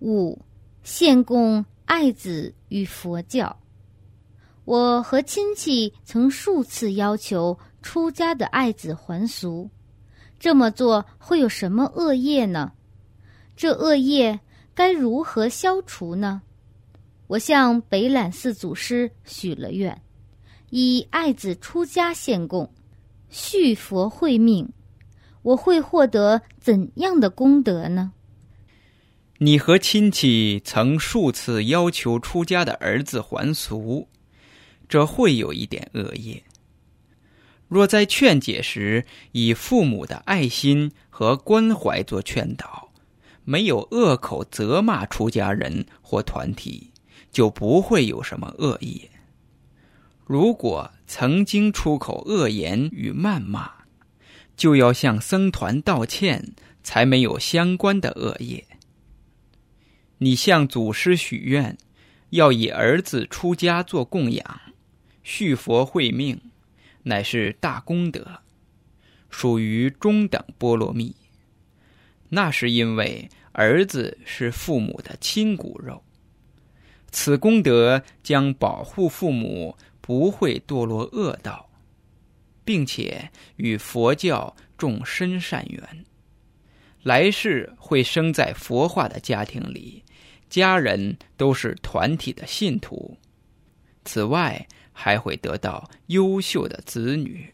[0.00, 0.40] 五
[0.82, 3.56] 献供爱子与佛教。
[4.64, 9.70] 我和亲戚曾数次要求出家的爱子还俗，
[10.38, 12.72] 这么做会有什么恶业呢？
[13.56, 14.40] 这恶业
[14.74, 16.42] 该如何消除呢？
[17.26, 20.00] 我向北揽寺祖师许了愿，
[20.70, 22.72] 以爱子出家献供，
[23.28, 24.72] 续佛慧命，
[25.42, 28.12] 我会获得怎样的功德呢？
[29.42, 34.06] 你和亲戚曾数次要求出家的儿子还俗。
[34.86, 36.42] 这会有一点恶业。
[37.66, 42.92] 若在劝解时以父母的爱心和关怀做劝导，
[43.44, 46.90] 没有恶口责骂出家人或团体，
[47.32, 49.08] 就不会有什么恶业。
[50.26, 53.70] 如果曾经出口恶言与谩骂，
[54.54, 58.66] 就要向僧团道歉，才没有相关的恶业。
[60.22, 61.78] 你向祖师许愿，
[62.28, 64.60] 要以儿子出家做供养。
[65.22, 66.38] 续佛慧命，
[67.04, 68.40] 乃是大功德，
[69.30, 71.16] 属于中等波罗蜜。
[72.28, 76.02] 那是因为儿子是父母的亲骨肉，
[77.10, 81.70] 此功德将保护父母不会堕落恶道，
[82.62, 86.04] 并且与佛教种深善缘，
[87.02, 90.04] 来世会生在佛化的家庭里，
[90.50, 93.16] 家人都是团体的信徒。
[94.04, 94.66] 此外。
[95.00, 97.50] 还会得到优秀的子女。